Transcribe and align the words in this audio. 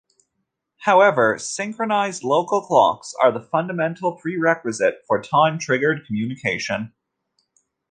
However, 0.79 1.37
"synchronized 1.37 2.23
local 2.23 2.61
clocks 2.61 3.13
are 3.21 3.31
the 3.31 3.39
fundamental 3.39 4.13
prerequisite 4.15 5.03
for 5.07 5.21
time-triggered 5.21 6.07
communication". 6.07 6.93